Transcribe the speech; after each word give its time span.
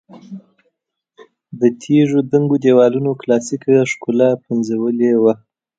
د 1.59 1.61
تیږو 1.81 2.19
دنګو 2.31 2.57
دېوالونو 2.63 3.11
کلاسیکه 3.21 3.75
ښکلا 3.91 4.29
پنځولې 4.45 5.11
وه. 5.21 5.33